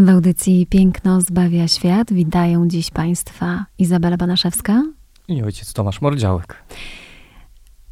[0.00, 4.82] W audycji Piękno zbawia świat witają dziś Państwa Izabela Banaszewska
[5.28, 6.56] i ojciec Tomasz Mordziałek.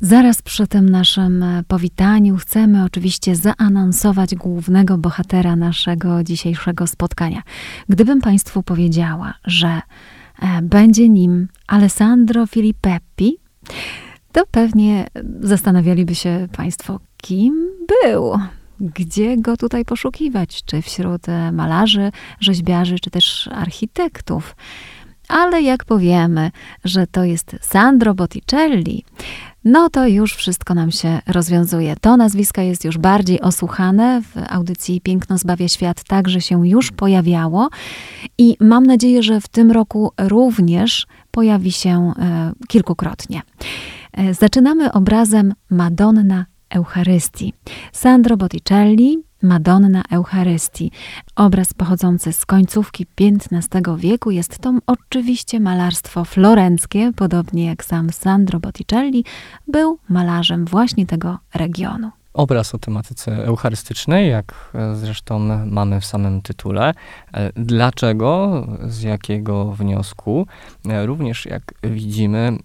[0.00, 7.42] Zaraz przy tym naszym powitaniu chcemy oczywiście zaanonsować głównego bohatera naszego dzisiejszego spotkania.
[7.88, 13.38] Gdybym Państwu powiedziała, że e, będzie nim Alessandro Filippeppi,
[14.32, 15.06] to pewnie
[15.40, 17.68] zastanawialiby się Państwo, kim
[18.02, 18.38] był.
[18.80, 20.64] Gdzie go tutaj poszukiwać?
[20.64, 24.56] Czy wśród e, malarzy, rzeźbiarzy, czy też architektów?
[25.28, 26.50] Ale jak powiemy,
[26.84, 29.04] że to jest Sandro Botticelli,
[29.64, 31.94] no to już wszystko nam się rozwiązuje.
[32.00, 34.22] To nazwisko jest już bardziej osłuchane.
[34.22, 37.68] W audycji Piękno zbawia świat także się już pojawiało
[38.38, 43.42] i mam nadzieję, że w tym roku również pojawi się e, kilkukrotnie.
[44.12, 47.52] E, zaczynamy obrazem Madonna Eucharystii.
[47.92, 50.90] Sandro Botticelli, Madonna Eucharystii.
[51.36, 58.60] Obraz pochodzący z końcówki XV wieku jest to oczywiście malarstwo florenckie, podobnie jak sam Sandro
[58.60, 59.24] Botticelli
[59.68, 62.10] był malarzem właśnie tego regionu.
[62.38, 66.94] Obraz o tematyce eucharystycznej, jak zresztą mamy w samym tytule.
[67.54, 70.46] Dlaczego, z jakiego wniosku?
[71.04, 72.58] Również jak widzimy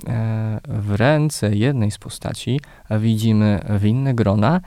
[0.68, 2.60] w ręce jednej z postaci,
[2.92, 4.62] widzimy winne grona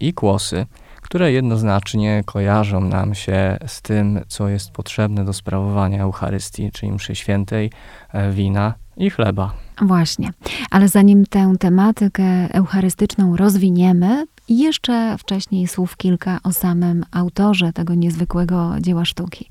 [0.00, 0.66] i kłosy
[1.02, 7.14] które jednoznacznie kojarzą nam się z tym, co jest potrzebne do sprawowania Eucharystii, czyli mszy
[7.14, 7.70] świętej,
[8.12, 9.67] e, wina i chleba.
[9.82, 10.32] Właśnie,
[10.70, 18.74] ale zanim tę tematykę eucharystyczną rozwiniemy, jeszcze wcześniej słów kilka o samym autorze tego niezwykłego
[18.80, 19.48] dzieła sztuki.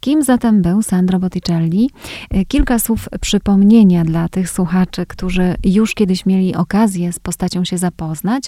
[0.00, 1.90] Kim zatem był Sandro Botticelli?
[2.30, 7.78] E, kilka słów przypomnienia dla tych słuchaczy, którzy już kiedyś mieli okazję z postacią się
[7.78, 8.44] zapoznać.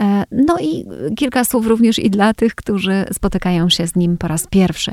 [0.00, 0.84] E, no i
[1.16, 4.92] kilka słów również i dla tych, którzy spotykają się z nim po raz pierwszy.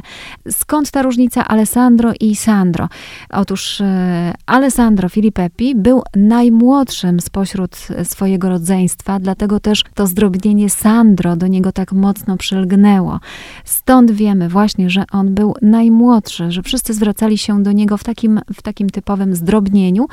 [0.49, 2.89] Skąd ta różnica Alessandro i Sandro?
[3.29, 11.47] Otóż e, Alessandro Filippeppi był najmłodszym spośród swojego rodzeństwa, dlatego też to zdrobnienie Sandro do
[11.47, 13.19] niego tak mocno przylgnęło.
[13.65, 18.03] Stąd wiemy właśnie, że on był naj najmłodszy, że wszyscy zwracali się do niego w
[18.03, 20.05] takim, w takim typowym zdrobnieniu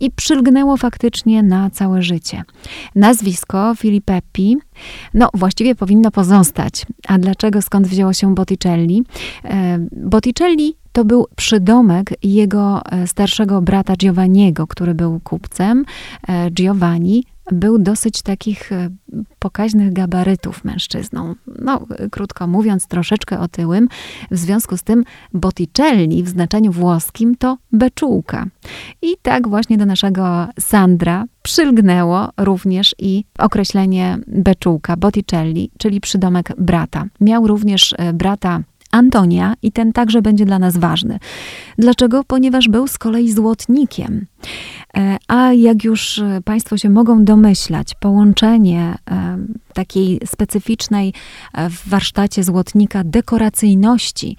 [0.00, 2.42] i przylgnęło faktycznie na całe życie.
[2.94, 4.56] Nazwisko Filippeppi,
[5.14, 6.86] no właściwie powinno pozostać.
[7.08, 9.04] A dlaczego, skąd wzięło się Botticelli?
[9.44, 15.84] E, Botticelli to był przydomek jego e, starszego brata Giovanniego, który był kupcem.
[16.28, 18.90] E, Giovanni był dosyć takich e,
[19.38, 21.34] pokaźnych gabarytów mężczyzną.
[21.58, 23.88] No, krótko mówiąc, troszeczkę otyłym.
[24.30, 25.04] W związku z tym
[25.34, 28.46] Botticelli w znaczeniu włoskim to beczułka.
[29.02, 37.04] I tak właśnie do naszego Sandra przylgnęło również i określenie beczułka, Botticelli, czyli przydomek brata.
[37.20, 38.60] Miał również brata
[38.92, 41.18] Antonia i ten także będzie dla nas ważny.
[41.78, 42.24] Dlaczego?
[42.24, 44.26] Ponieważ był z kolei złotnikiem.
[44.96, 49.38] E, a jak już e, Państwo się mogą domyślać, połączenie e,
[49.74, 51.14] takiej specyficznej
[51.70, 54.36] w warsztacie złotnika dekoracyjności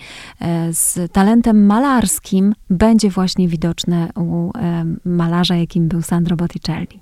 [0.72, 4.52] z talentem malarskim będzie właśnie widoczne u
[5.06, 7.00] malarza, jakim był Sandro Botticelli.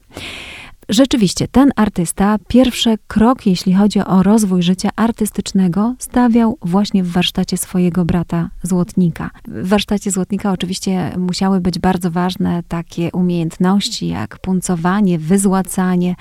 [0.92, 7.58] Rzeczywiście, ten artysta pierwszy krok, jeśli chodzi o rozwój życia artystycznego, stawiał właśnie w warsztacie
[7.58, 9.30] swojego brata Złotnika.
[9.48, 16.16] W warsztacie Złotnika oczywiście musiały być bardzo ważne takie umiejętności jak puncowanie, wyzłacanie.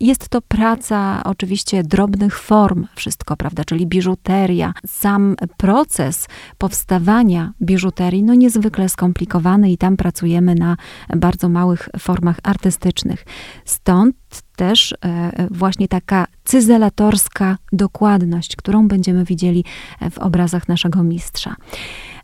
[0.00, 4.74] Jest to praca oczywiście drobnych form, wszystko, prawda, czyli biżuteria.
[4.86, 6.28] Sam proces
[6.58, 10.76] powstawania biżuterii, no niezwykle skomplikowany i tam pracujemy na
[11.16, 13.24] bardzo małych formach artystycznych.
[13.64, 14.07] Stąd
[14.56, 19.64] też e, właśnie taka cyzelatorska dokładność, którą będziemy widzieli
[20.10, 21.56] w obrazach naszego mistrza.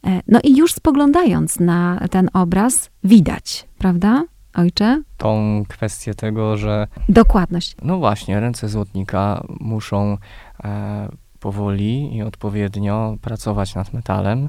[0.07, 4.25] E, no i już spoglądając na ten obraz, widać, prawda?
[4.55, 5.03] Ojcze?
[5.17, 6.87] Tą kwestię tego, że.
[7.09, 7.77] Dokładność.
[7.83, 10.19] No właśnie, ręce złotnika muszą
[10.65, 11.09] e,
[11.41, 14.49] powoli i odpowiednio pracować nad metalem.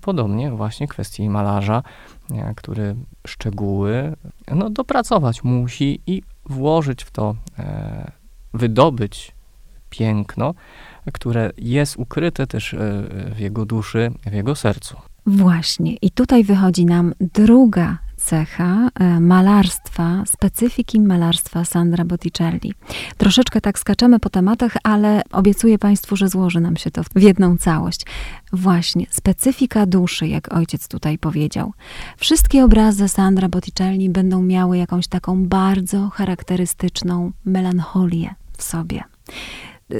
[0.00, 1.82] Podobnie właśnie kwestii malarza,
[2.30, 2.96] e, który
[3.26, 4.16] szczegóły
[4.54, 8.10] no, dopracować musi i włożyć w to, e,
[8.54, 9.32] wydobyć
[9.90, 10.54] piękno,
[11.12, 12.76] które jest ukryte też
[13.34, 15.09] w jego duszy, w jego sercu.
[15.26, 15.94] Właśnie.
[15.94, 22.74] I tutaj wychodzi nam druga cecha e, malarstwa, specyfiki malarstwa Sandra Botticelli.
[23.16, 27.56] Troszeczkę tak skaczemy po tematach, ale obiecuję Państwu, że złoży nam się to w jedną
[27.56, 28.06] całość.
[28.52, 31.72] Właśnie, specyfika duszy, jak ojciec tutaj powiedział.
[32.16, 39.02] Wszystkie obrazy Sandra Botticelli będą miały jakąś taką bardzo charakterystyczną melancholię w sobie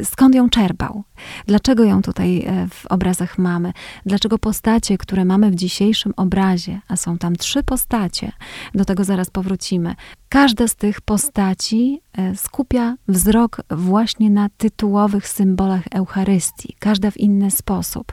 [0.05, 1.05] skąd ją czerpał,
[1.47, 3.73] dlaczego ją tutaj e, w obrazach mamy,
[4.07, 8.33] dlaczego postacie, które mamy w dzisiejszym obrazie, a są tam trzy postacie,
[8.75, 9.95] do tego zaraz powrócimy,
[10.29, 17.51] każda z tych postaci e, skupia wzrok właśnie na tytułowych symbolach Eucharystii, każda w inny
[17.51, 18.13] sposób.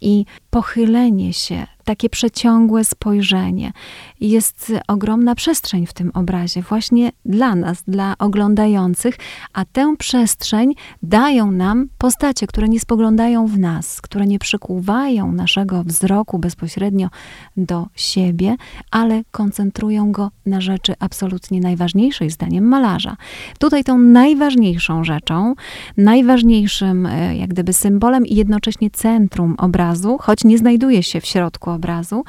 [0.00, 3.72] I pochylenie się takie przeciągłe spojrzenie.
[4.20, 9.18] Jest ogromna przestrzeń w tym obrazie, właśnie dla nas, dla oglądających,
[9.52, 15.84] a tę przestrzeń dają nam postacie, które nie spoglądają w nas, które nie przykuwają naszego
[15.84, 17.08] wzroku bezpośrednio
[17.56, 18.56] do siebie,
[18.90, 23.16] ale koncentrują go na rzeczy absolutnie najważniejszej, zdaniem malarza.
[23.58, 25.54] Tutaj tą najważniejszą rzeczą,
[25.96, 31.70] najważniejszym e, jak gdyby symbolem i jednocześnie centrum obrazu, choć nie znajduje się w środku
[31.74, 32.24] obrazu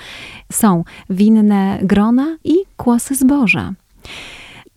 [0.51, 3.73] są winne grona i kłosy zboża.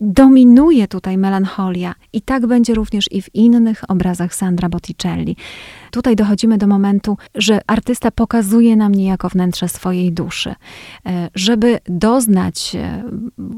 [0.01, 5.35] Dominuje tutaj melancholia i tak będzie również i w innych obrazach Sandra Botticelli.
[5.91, 10.55] Tutaj dochodzimy do momentu, że artysta pokazuje nam niejako wnętrze swojej duszy.
[11.05, 13.03] E, żeby doznać e,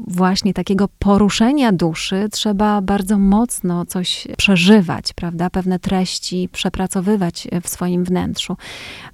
[0.06, 5.50] właśnie takiego poruszenia duszy, trzeba bardzo mocno coś przeżywać, prawda?
[5.50, 8.56] Pewne treści przepracowywać w swoim wnętrzu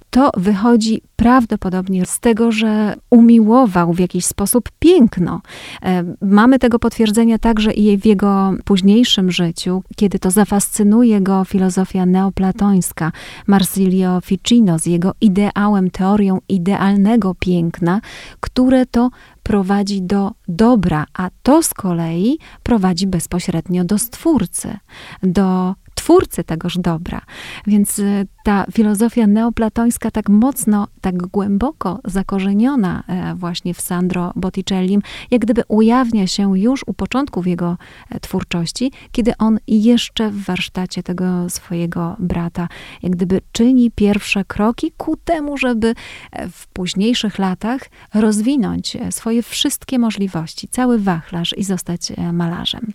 [0.09, 5.41] to wychodzi prawdopodobnie z tego, że umiłował w jakiś sposób piękno.
[5.83, 12.05] E, mamy tego potwierdzenia także i w jego późniejszym życiu, kiedy to zafascynuje go filozofia
[12.05, 13.11] neoplatońska
[13.47, 18.01] Marsilio Ficino z jego ideałem, teorią idealnego piękna,
[18.39, 19.09] które to
[19.43, 24.77] prowadzi do dobra, a to z kolei prowadzi bezpośrednio do Stwórcy,
[25.23, 25.75] do
[26.09, 27.21] twórcy tegoż dobra.
[27.67, 35.01] Więc y, ta filozofia neoplatońska tak mocno, tak głęboko zakorzeniona e, właśnie w Sandro Botticellim,
[35.31, 37.77] jak gdyby ujawnia się już u początków jego
[38.09, 42.67] e, twórczości, kiedy on jeszcze w warsztacie tego swojego brata,
[43.03, 45.95] jak gdyby czyni pierwsze kroki ku temu, żeby
[46.31, 47.81] e, w późniejszych latach
[48.13, 52.93] rozwinąć swoje wszystkie możliwości, cały wachlarz i zostać malarzem.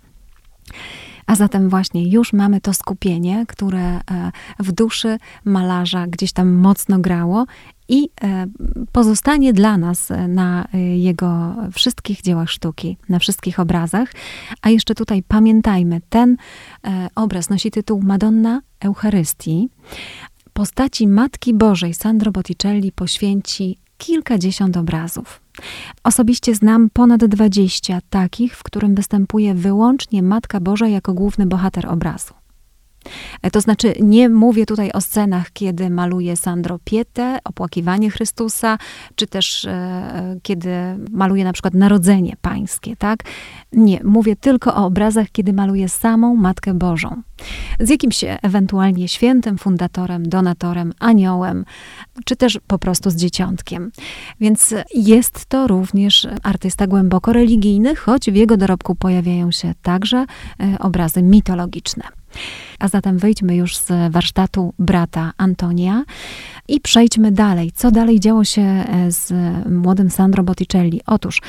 [1.26, 4.00] A zatem właśnie już mamy to skupienie, które e,
[4.58, 7.44] w duszy malarza gdzieś tam mocno grało
[7.88, 8.46] i e,
[8.92, 14.12] pozostanie dla nas na e, jego wszystkich dziełach sztuki, na wszystkich obrazach.
[14.62, 16.36] A jeszcze tutaj pamiętajmy, ten
[17.14, 19.68] obraz nosi tytuł Madonna Eucharystii.
[20.52, 25.40] Postaci Matki Bożej Sandro Botticelli poświęci kilkadziesiąt obrazów.
[26.04, 32.34] Osobiście znam ponad 20 takich, w którym występuje wyłącznie Matka Boża jako główny bohater obrazu.
[33.42, 38.78] E, to znaczy, nie mówię tutaj o scenach, kiedy maluje Sandro Pietę, opłakiwanie Chrystusa,
[39.14, 40.70] czy też e, kiedy
[41.10, 43.18] maluje na przykład Narodzenie Pańskie, tak?
[43.72, 47.22] Nie, mówię tylko o obrazach, kiedy maluje samą Matkę Bożą.
[47.80, 51.64] Z jakimś ewentualnie świętym fundatorem, donatorem, aniołem,
[52.24, 53.90] czy też po prostu z dzieciątkiem.
[54.40, 60.26] Więc jest to również artysta głęboko religijny, choć w jego dorobku pojawiają się także
[60.60, 62.04] e, obrazy mitologiczne.
[62.78, 66.04] A zatem wyjdźmy już z warsztatu brata Antonia
[66.68, 67.72] i przejdźmy dalej.
[67.74, 69.32] Co dalej działo się e, z
[69.70, 71.00] młodym Sandro Botticelli?
[71.06, 71.42] Otóż,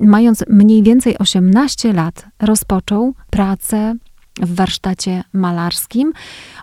[0.00, 3.94] mając mniej więcej 18 lat, rozpoczął pracę
[4.40, 6.12] w warsztacie malarskim.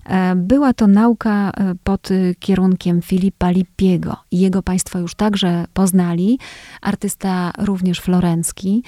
[0.06, 2.10] E, była to nauka e, pod
[2.40, 4.18] kierunkiem Filipa Lippiego.
[4.32, 6.40] Jego Państwo już także poznali,
[6.82, 8.84] artysta również florencki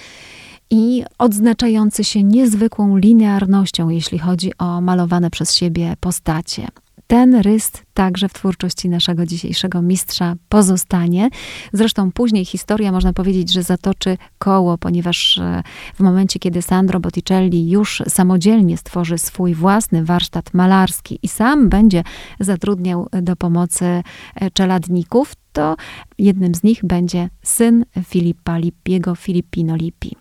[0.72, 6.68] i odznaczający się niezwykłą linearnością, jeśli chodzi o malowane przez siebie postacie.
[7.08, 11.30] Ten rys także w twórczości naszego dzisiejszego mistrza pozostanie.
[11.74, 15.64] Zresztą później historia, można powiedzieć, że zatoczy koło, ponieważ e,
[15.96, 22.04] w momencie, kiedy Sandro Botticelli już samodzielnie stworzy swój własny warsztat malarski i sam będzie
[22.40, 25.76] zatrudniał do pomocy e, czeladników, to
[26.18, 30.21] jednym z nich będzie syn Filipa Lippiego, Filippino Lippi.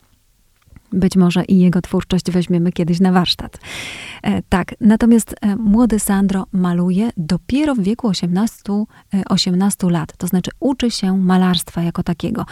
[0.93, 3.59] Być może i jego twórczość weźmiemy kiedyś na warsztat.
[4.23, 8.57] E, tak, natomiast e, młody Sandro maluje dopiero w wieku 18,
[9.29, 12.47] 18 e, lat, to znaczy uczy się malarstwa jako takiego.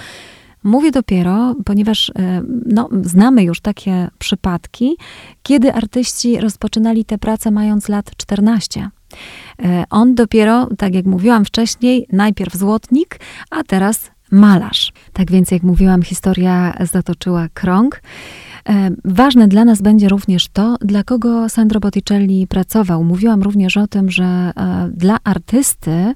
[0.64, 4.96] Mówię dopiero, ponieważ e, no, znamy już takie przypadki,
[5.42, 8.90] kiedy artyści rozpoczynali tę pracę mając lat 14.
[9.62, 14.92] E, on dopiero, tak jak mówiłam wcześniej, najpierw złotnik, a teraz malarz.
[15.12, 18.00] Tak więc, jak mówiłam, historia zatoczyła krąg.
[18.68, 23.04] E, ważne dla nas będzie również to, dla kogo Sandro Botticelli pracował.
[23.04, 24.52] Mówiłam również o tym, że e,
[24.94, 26.14] dla artysty e,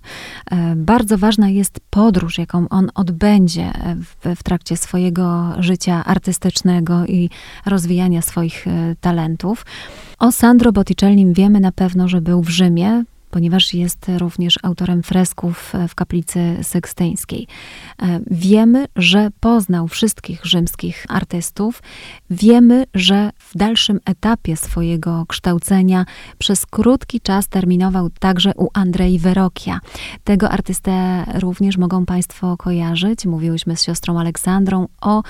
[0.77, 7.31] bardzo ważna jest podróż, jaką on odbędzie w, w trakcie swojego życia artystycznego i
[7.67, 8.67] rozwijania swoich
[9.01, 9.67] talentów.
[10.19, 15.73] O Sandro Botticellim wiemy na pewno, że był w Rzymie, ponieważ jest również autorem fresków
[15.89, 17.47] w kaplicy sykstyńskiej.
[18.03, 21.83] E, wiemy, że poznał wszystkich rzymskich artystów.
[22.31, 26.05] Wiemy, że w dalszym etapie swojego kształcenia
[26.39, 29.81] przez krótki czas terminował także u Andrei Verrocchia.
[30.25, 33.27] Tego artystę również mogą Państwo kojarzyć.
[33.27, 35.23] Mówiłyśmy z siostrą Aleksandrą o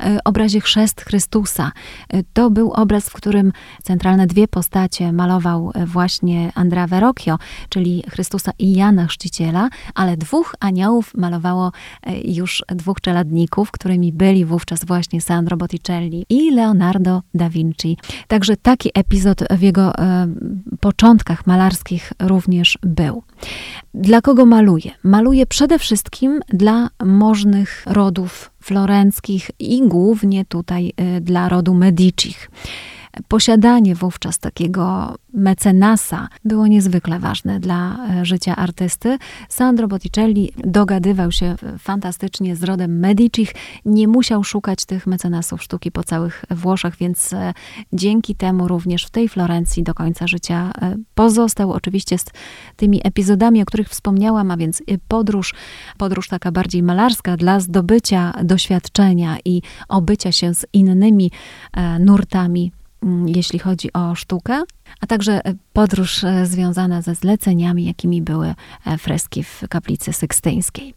[0.00, 1.72] e, obrazie Chrzest Chrystusa.
[2.08, 7.38] E, to był obraz, w którym centralne dwie postacie malował właśnie Andrea Verrocchio
[7.68, 14.44] czyli Chrystusa i Jana Chrzciciela, ale dwóch aniołów malowało e, już dwóch czeladników, którymi byli
[14.44, 17.96] wówczas właśnie Sandro Botticelli i Leonardo da Vinci.
[18.28, 20.28] Także taki epizod w jego e,
[20.80, 23.22] początkach malarskich również był.
[23.94, 24.90] Dla kogo maluje?
[25.04, 32.50] Maluje przede wszystkim dla możnych rodów florenckich i głównie tutaj e, dla rodu Medicich.
[33.28, 39.18] Posiadanie wówczas takiego mecenasa było niezwykle ważne dla e, życia artysty.
[39.48, 46.04] Sandro Botticelli dogadywał się fantastycznie z rodem Medicich, nie musiał szukać tych mecenasów sztuki po
[46.04, 47.54] całych Włoszech, więc e,
[47.92, 51.72] dzięki temu również w tej Florencji do końca życia e, pozostał.
[51.72, 52.24] Oczywiście z
[52.76, 55.54] tymi epizodami, o których wspomniałam, a więc podróż,
[55.98, 61.30] podróż taka bardziej malarska dla zdobycia doświadczenia i obycia się z innymi
[62.00, 62.72] nurtami
[63.26, 64.62] jeśli chodzi o sztukę,
[65.00, 68.54] a także e, podróż e, związana ze zleceniami, jakimi były
[68.86, 70.94] e, freski w kaplicy sykstyńskiej.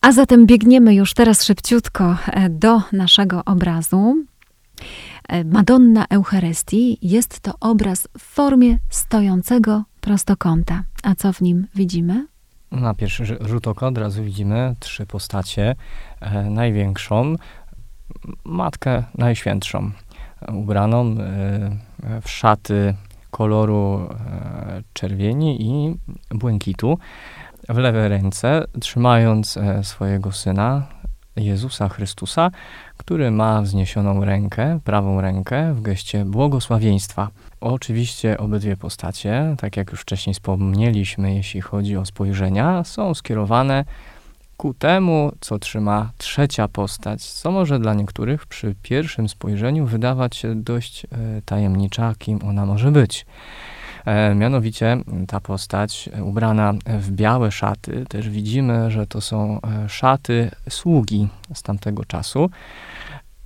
[0.00, 2.16] A zatem biegniemy już teraz szybciutko
[2.50, 4.24] do naszego obrazu.
[5.44, 10.84] Madonna Eucharystii jest to obraz w formie stojącego prostokąta.
[11.02, 12.31] A co w nim widzimy?
[12.72, 15.74] Na pierwszy rzut oka od razu widzimy trzy postacie.
[16.20, 17.36] E, największą,
[18.44, 19.90] Matkę Najświętszą,
[20.52, 22.94] ubraną e, w szaty
[23.30, 25.96] koloru e, czerwieni i
[26.30, 26.98] błękitu.
[27.68, 30.86] W lewej ręce trzymając e, swojego syna,
[31.36, 32.50] Jezusa Chrystusa,
[32.96, 37.28] który ma wzniesioną rękę, prawą rękę w geście błogosławieństwa.
[37.60, 43.84] Oczywiście obydwie postacie, tak jak już wcześniej wspomnieliśmy, jeśli chodzi o spojrzenia, są skierowane
[44.56, 50.54] ku temu, co trzyma trzecia postać, co może dla niektórych przy pierwszym spojrzeniu wydawać się
[50.54, 51.08] dość e,
[51.44, 53.26] tajemnicza, kim ona może być.
[54.04, 54.96] E, mianowicie
[55.28, 61.62] ta postać ubrana w białe szaty, też widzimy, że to są e, szaty sługi z
[61.62, 62.50] tamtego czasu.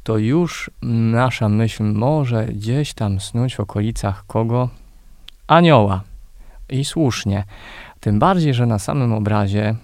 [0.02, 0.70] To już
[1.12, 4.68] nasza myśl może gdzieś tam snuć w okolicach kogo?
[5.46, 6.02] Anioła.
[6.68, 7.44] I słusznie.
[8.00, 9.74] Tym bardziej, że na samym obrazie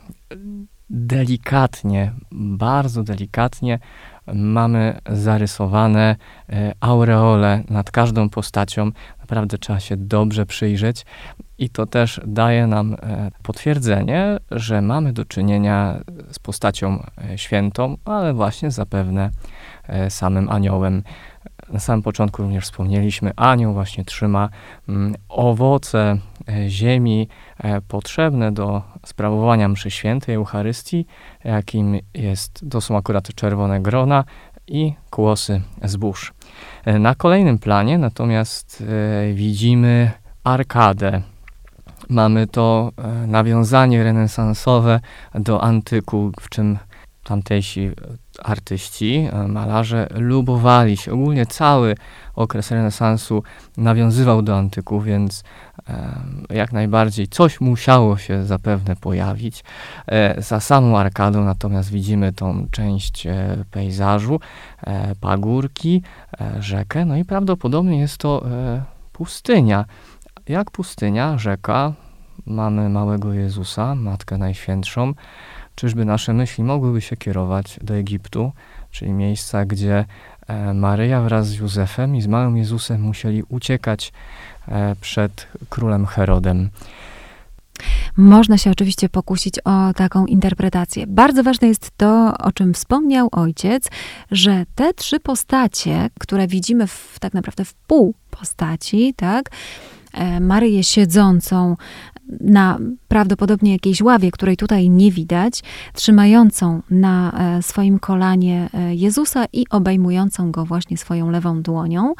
[0.91, 3.79] delikatnie, bardzo delikatnie
[4.35, 6.17] mamy zarysowane
[6.49, 8.91] e, aureole nad każdą postacią.
[9.21, 11.07] Naprawdę trzeba się dobrze przyjrzeć
[11.59, 16.01] i to też daje nam e, potwierdzenie, że mamy do czynienia
[16.31, 19.31] z postacią e, świętą, ale właśnie zapewne
[20.09, 21.03] samym aniołem.
[21.73, 24.49] Na samym początku również wspomnieliśmy, anioł właśnie trzyma
[24.89, 26.19] mm, owoce
[26.69, 27.29] ziemi
[27.89, 31.07] potrzebne do sprawowania mszy świętej, Eucharystii,
[31.45, 34.25] jakim jest, to są akurat czerwone grona
[34.67, 36.33] i kłosy zbóż.
[36.85, 38.85] E, na kolejnym planie natomiast
[39.31, 40.11] e, widzimy
[40.45, 41.23] arkadę.
[42.09, 45.01] Mamy to e, nawiązanie renesansowe
[45.35, 46.79] do antyku, w czym
[47.25, 47.91] tamtejsi
[48.43, 51.13] artyści, malarze lubowali się.
[51.13, 51.95] Ogólnie cały
[52.35, 53.43] okres renesansu
[53.77, 55.45] nawiązywał do antyku, więc
[56.51, 59.65] jak najbardziej coś musiało się zapewne pojawić.
[60.07, 64.41] E, za samą arkadą natomiast widzimy tą część e, pejzażu,
[64.83, 66.03] e, pagórki,
[66.61, 68.45] rzekę, no i prawdopodobnie jest to
[69.13, 69.85] pustynia.
[70.49, 71.93] Jak pustynia, rzeka,
[72.47, 75.15] mamy małego Jezusa, Matkę Najświętszą.
[75.75, 78.53] Czyżby nasze myśli mogłyby się kierować do Egiptu,
[78.91, 80.05] czyli miejsca, gdzie
[80.75, 84.13] Maryja wraz z Józefem i z małym Jezusem musieli uciekać
[84.69, 86.71] E, przed królem Herodem.
[88.17, 91.07] Można się oczywiście pokusić o taką interpretację.
[91.07, 93.89] Bardzo ważne jest to, o czym wspomniał ojciec,
[94.31, 99.51] że te trzy postacie, które widzimy w, tak naprawdę w pół postaci, tak,
[100.13, 101.77] e, Maryję siedzącą
[102.41, 105.63] na prawdopodobnie jakiejś ławie, której tutaj nie widać,
[105.95, 112.15] trzymającą na e, swoim kolanie e, Jezusa i obejmującą go właśnie swoją lewą dłonią,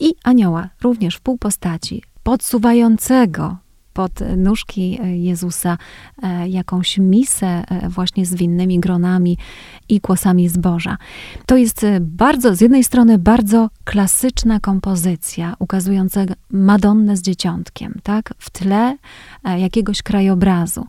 [0.00, 3.56] i anioła, również w pół postaci, podsuwającego
[3.96, 5.78] pod nóżki e, Jezusa
[6.22, 9.38] e, jakąś misę e, właśnie z winnymi gronami
[9.88, 10.96] i kłosami zboża.
[11.46, 18.34] To jest bardzo, z jednej strony bardzo klasyczna kompozycja ukazująca Madonnę z dzieciątkiem, tak?
[18.38, 18.96] W tle
[19.58, 20.86] jakiegoś krajobrazu.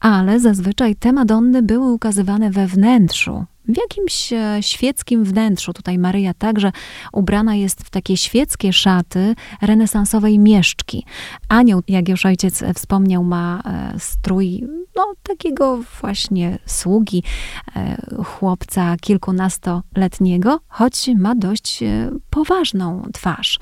[0.00, 5.72] Ale zazwyczaj te Madonny były ukazywane we wnętrzu w jakimś e, świeckim wnętrzu.
[5.72, 6.72] Tutaj Maryja także
[7.12, 11.04] ubrana jest w takie świeckie szaty renesansowej mieszczki.
[11.48, 14.64] Anioł, jak już ojciec wspomniał, ma e, strój
[14.96, 17.22] no, takiego właśnie sługi,
[17.76, 21.80] e, chłopca kilkunastoletniego, choć ma dość
[22.30, 23.58] poważną twarz.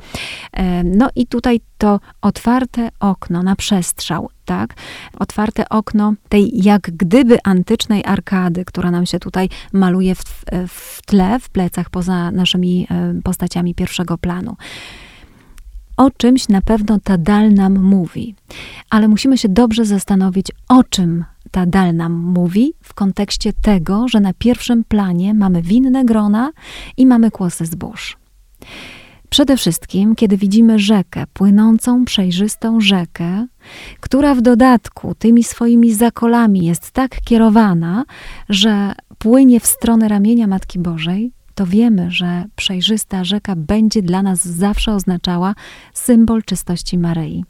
[0.85, 4.75] No i tutaj to otwarte okno na przestrzał, tak?
[5.19, 10.25] Otwarte okno tej jak gdyby antycznej arkady, która nam się tutaj maluje w,
[10.69, 14.57] w tle, w plecach poza naszymi e, postaciami pierwszego planu.
[15.97, 18.35] O czymś na pewno ta dal nam mówi,
[18.91, 24.21] ale musimy się dobrze zastanowić, o czym ta dal nam mówi w kontekście tego, że
[24.21, 26.51] na pierwszym planie mamy winne grona
[26.97, 28.17] i mamy kłosy zbóż.
[29.35, 33.47] Przede wszystkim, kiedy widzimy rzekę, płynącą, przejrzystą rzekę,
[34.01, 38.05] która w dodatku tymi swoimi zakolami jest tak kierowana,
[38.49, 44.45] że płynie w stronę ramienia Matki Bożej, to wiemy, że przejrzysta rzeka będzie dla nas
[44.45, 45.55] zawsze oznaczała
[45.95, 47.45] symbol czystości Maryi.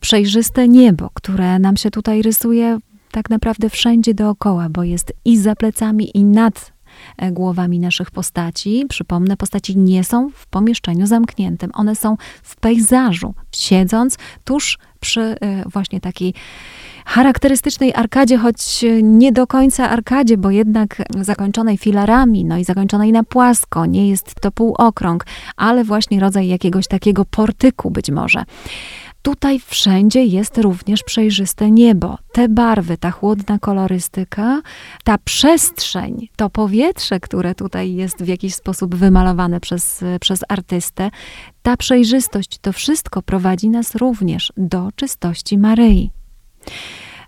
[0.00, 2.78] Przejrzyste niebo, które nam się tutaj rysuje
[3.10, 6.75] tak naprawdę wszędzie dookoła, bo jest i za plecami, i nad
[7.32, 8.86] głowami naszych postaci.
[8.88, 15.64] Przypomnę, postaci nie są w pomieszczeniu zamkniętym, one są w pejzażu, siedząc tuż przy e,
[15.68, 16.34] właśnie takiej
[17.06, 23.24] charakterystycznej arkadzie, choć nie do końca arkadzie, bo jednak zakończonej filarami, no i zakończonej na
[23.24, 28.44] płasko, nie jest to półokrąg, ale właśnie rodzaj jakiegoś takiego portyku być może.
[29.26, 32.18] Tutaj wszędzie jest również przejrzyste niebo.
[32.32, 34.62] Te barwy, ta chłodna kolorystyka,
[35.04, 41.10] ta przestrzeń, to powietrze, które tutaj jest w jakiś sposób wymalowane przez, przez artystę,
[41.62, 46.10] ta przejrzystość, to wszystko prowadzi nas również do czystości Maryi.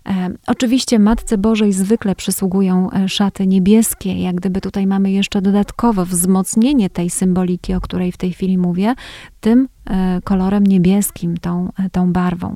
[0.05, 6.05] E, oczywiście Matce Bożej zwykle przysługują e, szaty niebieskie, jak gdyby tutaj mamy jeszcze dodatkowo
[6.05, 8.95] wzmocnienie tej symboliki, o której w tej chwili mówię,
[9.41, 12.55] tym e, kolorem niebieskim, tą, tą barwą.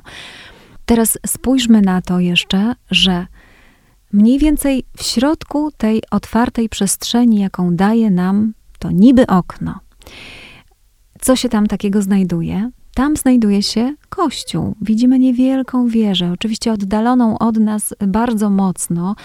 [0.86, 3.26] Teraz spójrzmy na to jeszcze, że
[4.12, 9.80] mniej więcej w środku tej otwartej przestrzeni, jaką daje nam to niby okno,
[11.20, 12.70] co się tam takiego znajduje?
[12.94, 14.74] Tam znajduje się kościół.
[14.80, 19.16] Widzimy niewielką wieżę, oczywiście oddaloną od nas bardzo mocno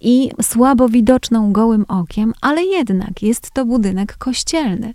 [0.00, 4.94] i słabo widoczną gołym okiem, ale jednak jest to budynek kościelny.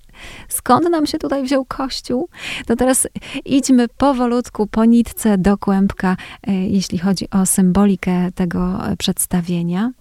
[0.50, 2.30] Skąd nam się tutaj wziął kościół?
[2.66, 3.08] To teraz
[3.46, 9.92] idźmy powolutku po nitce do kłębka, e, jeśli chodzi o symbolikę tego przedstawienia.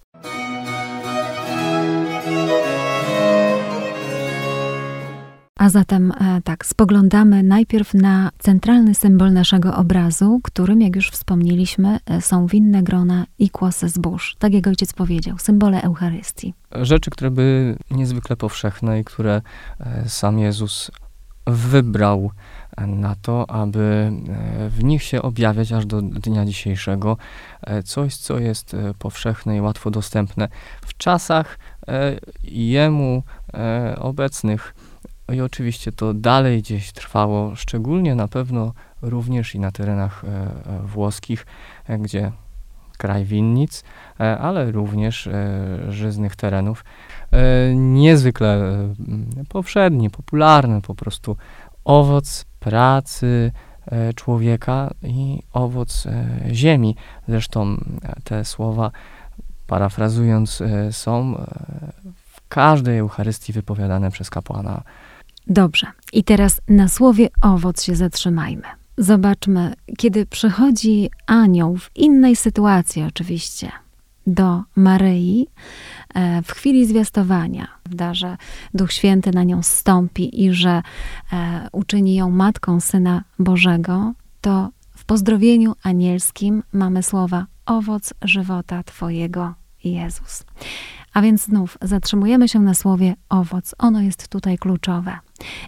[5.56, 11.98] A zatem e, tak, spoglądamy najpierw na centralny symbol naszego obrazu, którym, jak już wspomnieliśmy,
[12.06, 14.36] e, są winne grona i kłosy zbóż.
[14.38, 16.54] Tak jak ojciec powiedział, symbole Eucharystii.
[16.72, 19.42] Rzeczy, które były niezwykle powszechne i które
[19.80, 20.90] e, sam Jezus
[21.46, 22.30] wybrał
[22.86, 24.12] na to, aby
[24.68, 27.16] w nich się objawiać aż do dnia dzisiejszego.
[27.84, 30.48] Coś, co jest powszechne i łatwo dostępne
[30.86, 31.58] w czasach
[32.42, 33.22] jemu
[33.98, 34.74] obecnych
[35.32, 40.80] i oczywiście to dalej gdzieś trwało, szczególnie na pewno również i na terenach e, e,
[40.86, 41.46] włoskich,
[41.86, 42.32] e, gdzie
[42.98, 43.84] kraj winnic,
[44.18, 45.28] ale również
[45.88, 46.84] żyznych terenów.
[47.74, 48.72] Niezwykle
[49.48, 51.36] powszedni, popularny po prostu
[51.84, 53.52] owoc pracy
[54.14, 56.04] człowieka i owoc
[56.52, 56.96] ziemi.
[57.28, 57.76] Zresztą
[58.24, 58.90] te słowa,
[59.66, 61.34] parafrazując, są
[62.26, 64.82] w każdej Eucharystii wypowiadane przez kapłana
[65.46, 68.62] Dobrze, i teraz na słowie owoc się zatrzymajmy.
[68.98, 73.72] Zobaczmy, kiedy przychodzi anioł w innej sytuacji, oczywiście,
[74.26, 75.48] do Maryi,
[76.14, 78.36] e, w chwili zwiastowania, prawda, że
[78.74, 80.82] Duch Święty na nią stąpi i że
[81.32, 89.54] e, uczyni ją matką Syna Bożego, to w pozdrowieniu anielskim mamy słowa owoc żywota Twojego,
[89.84, 90.44] Jezus.
[91.14, 93.74] A więc znów zatrzymujemy się na słowie owoc.
[93.78, 95.18] Ono jest tutaj kluczowe.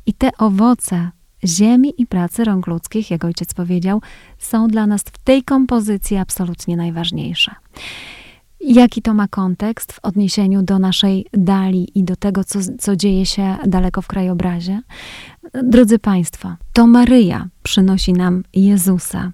[0.07, 1.11] I te owoce
[1.45, 4.01] ziemi i pracy rąk ludzkich, jak ojciec powiedział,
[4.39, 7.55] są dla nas w tej kompozycji absolutnie najważniejsze.
[8.61, 13.27] Jaki to ma kontekst w odniesieniu do naszej dali i do tego, co, co dzieje
[13.27, 14.81] się daleko w krajobrazie?
[15.63, 19.33] Drodzy Państwo, to Maryja przynosi nam Jezusa.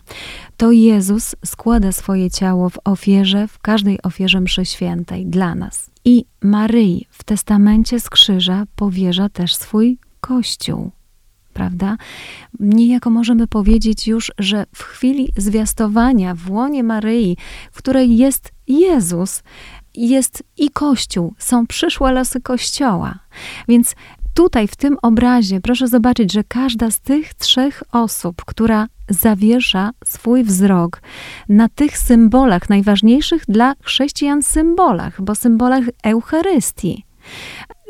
[0.57, 5.91] To Jezus składa swoje ciało w ofierze, w każdej ofierze mszy świętej dla nas.
[6.05, 10.91] I Maryi w testamencie z krzyża powierza też swój Kościół
[11.55, 11.97] prawda?
[12.61, 17.37] Niejako możemy powiedzieć już, że w chwili zwiastowania w łonie Maryi,
[17.73, 19.43] w której jest Jezus,
[19.95, 23.19] jest i Kościół, są przyszłe losy Kościoła.
[23.69, 23.95] Więc
[24.35, 30.45] tutaj w tym obrazie proszę zobaczyć, że każda z tych trzech osób, która zawiesza swój
[30.45, 31.03] wzrok
[31.49, 37.05] na tych symbolach, najważniejszych dla chrześcijan symbolach, bo symbolach Eucharystii.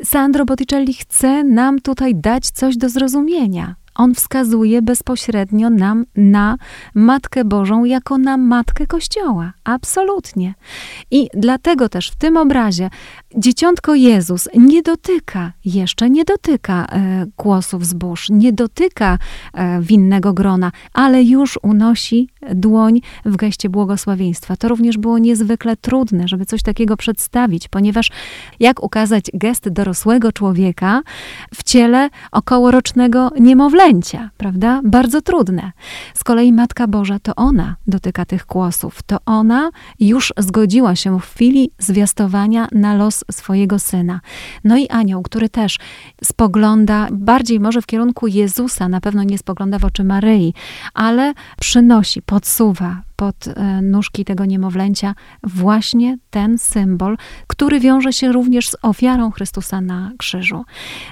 [0.03, 6.57] Sandro Botticelli chce nam tutaj dać coś do zrozumienia on wskazuje bezpośrednio nam na
[6.95, 9.53] Matkę Bożą jako na Matkę Kościoła.
[9.63, 10.53] Absolutnie.
[11.11, 12.89] I dlatego też w tym obrazie
[13.37, 19.17] dzieciątko Jezus nie dotyka, jeszcze nie dotyka e, kłosów zbóż, nie dotyka
[19.53, 24.55] e, winnego grona, ale już unosi dłoń w geście błogosławieństwa.
[24.55, 28.11] To również było niezwykle trudne, żeby coś takiego przedstawić, ponieważ
[28.59, 31.01] jak ukazać gest dorosłego człowieka
[31.55, 33.84] w ciele okołorocznego niemowlęcia?
[34.37, 34.81] Prawda?
[34.83, 35.71] Bardzo trudne.
[36.13, 39.03] Z kolei Matka Boża to ona dotyka tych kłosów.
[39.03, 39.69] To ona
[39.99, 44.19] już zgodziła się w chwili zwiastowania na los swojego syna.
[44.63, 45.79] No i anioł, który też
[46.23, 50.53] spogląda bardziej może w kierunku Jezusa, na pewno nie spogląda w oczy Maryi,
[50.93, 58.69] ale przynosi, podsuwa pod e, nóżki tego niemowlęcia właśnie ten symbol, który wiąże się również
[58.69, 60.63] z ofiarą Chrystusa na krzyżu.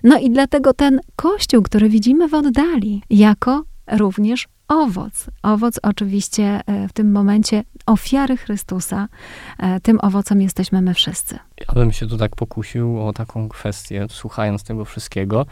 [0.03, 5.29] No i dlatego ten kościół, który widzimy w oddali, jako również owoc.
[5.43, 9.07] Owoc oczywiście e, w tym momencie ofiary Chrystusa.
[9.59, 11.39] E, tym owocem jesteśmy my wszyscy.
[11.67, 15.45] Ja bym się tu tak pokusił o taką kwestię, słuchając tego wszystkiego.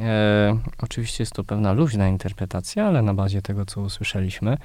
[0.00, 4.56] E, oczywiście jest to pewna luźna interpretacja, ale na bazie tego, co usłyszeliśmy,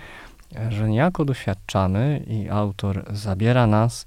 [0.69, 4.05] że niejako doświadczamy i autor zabiera nas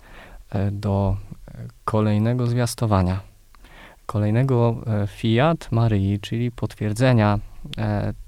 [0.50, 1.16] e, do
[1.48, 3.20] e, kolejnego zwiastowania,
[4.06, 7.38] kolejnego e, fiat Maryi, czyli potwierdzenia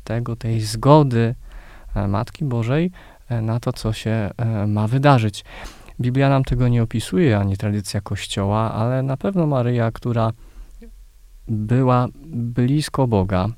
[0.05, 1.35] tego, tej zgody
[2.09, 2.91] Matki Bożej
[3.43, 4.31] na to, co się
[4.67, 5.45] ma wydarzyć.
[6.01, 10.33] Biblia nam tego nie opisuje, ani tradycja Kościoła, ale na pewno Maryja, która
[11.49, 13.49] była blisko Boga,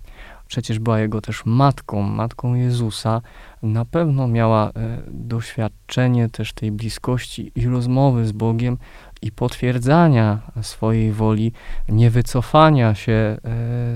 [0.50, 3.22] przecież była jego też matką, matką Jezusa,
[3.62, 4.72] na pewno miała e,
[5.08, 8.78] doświadczenie też tej bliskości i rozmowy z Bogiem
[9.22, 11.52] i potwierdzania swojej woli,
[11.88, 13.38] nie wycofania się e,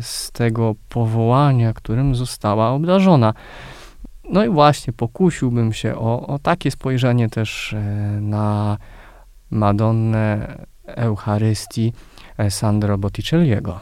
[0.03, 3.35] z tego powołania, którym została obdarzona.
[4.31, 7.81] No i właśnie pokusiłbym się o, o takie spojrzenie też e,
[8.21, 8.79] na
[9.51, 11.93] Madonnę Eucharystii
[12.49, 13.81] Sandro Botticelliego.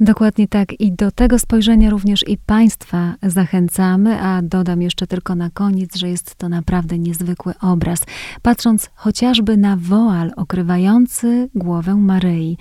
[0.00, 0.80] Dokładnie tak.
[0.80, 6.08] I do tego spojrzenia również i Państwa zachęcamy, a dodam jeszcze tylko na koniec, że
[6.08, 8.00] jest to naprawdę niezwykły obraz.
[8.42, 12.56] Patrząc chociażby na woal okrywający głowę Maryi,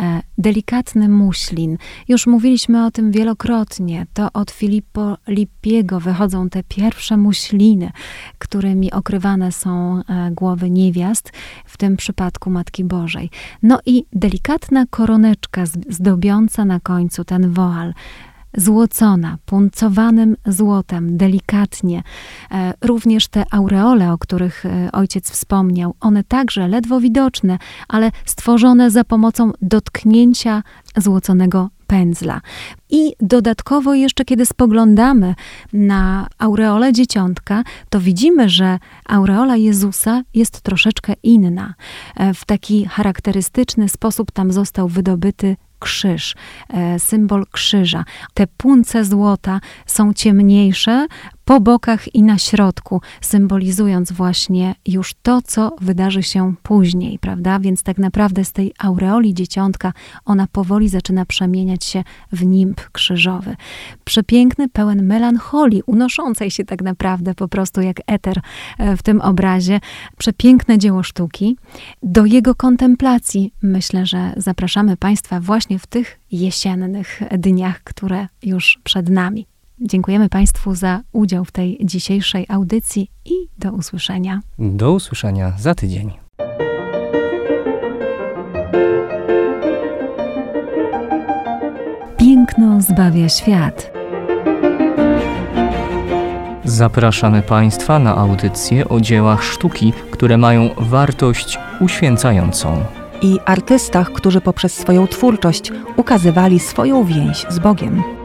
[0.00, 1.78] e, delikatny muślin.
[2.08, 4.06] Już mówiliśmy o tym wielokrotnie.
[4.14, 7.90] To od Filippo Lippiego wychodzą te pierwsze muśliny,
[8.38, 11.32] którymi okrywane są e, głowy niewiast,
[11.64, 13.30] w tym przypadku Matki Bożej.
[13.62, 17.94] No i delikatna koroneczka zdobiąca na końcu ten woal,
[18.56, 22.02] złocona, puncowanym złotem, delikatnie.
[22.50, 28.90] E, również te aureole, o których e, ojciec wspomniał, one także ledwo widoczne, ale stworzone
[28.90, 30.62] za pomocą dotknięcia
[30.96, 32.40] złoconego pędzla.
[32.90, 35.34] I dodatkowo jeszcze, kiedy spoglądamy
[35.72, 41.74] na aureolę dzieciątka, to widzimy, że aureola Jezusa jest troszeczkę inna.
[42.16, 46.34] E, w taki charakterystyczny sposób tam został wydobyty krzyż,
[46.68, 48.04] e, symbol krzyża.
[48.34, 51.06] Te punce złota są ciemniejsze,
[51.48, 57.58] po bokach i na środku, symbolizując właśnie już to, co wydarzy się później, prawda?
[57.58, 59.92] Więc tak naprawdę z tej aureoli dzieciątka
[60.24, 63.56] ona powoli zaczyna przemieniać się w nimb krzyżowy.
[64.04, 68.40] Przepiękny, pełen melancholii, unoszącej się tak naprawdę po prostu jak eter
[68.78, 69.80] e, w tym obrazie.
[70.18, 71.56] Przepiękne dzieło sztuki.
[72.02, 79.08] Do jego kontemplacji myślę, że zapraszamy Państwa właśnie w tych jesiennych dniach, które już przed
[79.08, 79.46] nami.
[79.80, 84.40] Dziękujemy Państwu za udział w tej dzisiejszej audycji i do usłyszenia.
[84.58, 86.12] Do usłyszenia za tydzień.
[92.16, 93.92] Piękno zbawia świat.
[96.64, 102.84] Zapraszamy Państwa na audycje o dziełach sztuki, które mają wartość uświęcającą.
[103.22, 108.17] I artystach, którzy poprzez swoją twórczość ukazywali swoją więź z Bogiem.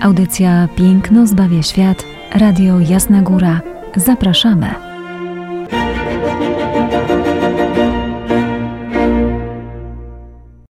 [0.00, 2.04] Audycja Piękno zbawia świat.
[2.34, 3.60] Radio Jasna Góra.
[3.96, 4.87] Zapraszamy.